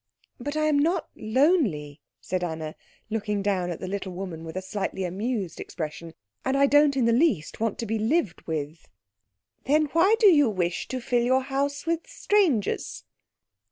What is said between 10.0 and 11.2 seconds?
do you wish to